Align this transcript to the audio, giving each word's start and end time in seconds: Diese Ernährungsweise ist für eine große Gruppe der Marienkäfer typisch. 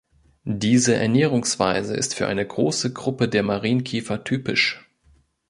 Diese 0.45 0.95
Ernährungsweise 0.95 1.93
ist 1.95 2.15
für 2.15 2.25
eine 2.25 2.43
große 2.43 2.91
Gruppe 2.91 3.29
der 3.29 3.43
Marienkäfer 3.43 4.23
typisch. 4.23 4.89